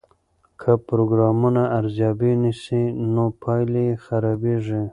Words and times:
که 0.61 0.71
پروګرامونه 0.87 1.63
ارزیابي 1.77 2.31
نسي 2.41 2.83
نو 3.13 3.25
پایلې 3.41 3.81
یې 3.89 3.95
خرابیږي. 4.05 4.81